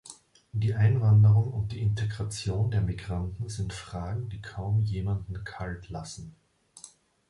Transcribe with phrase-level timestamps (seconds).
[0.51, 6.35] Die Einwanderung und die Integration der Migranten sind Fragen, die kaum jemanden kalt lassen.